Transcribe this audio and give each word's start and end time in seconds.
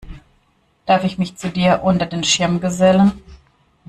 Darf 0.87 1.03
ich 1.03 1.19
mich 1.19 1.37
zu 1.37 1.49
dir 1.49 1.81
unter 1.83 2.07
den 2.07 2.23
Schirm 2.23 2.59
gesellen? 2.59 3.21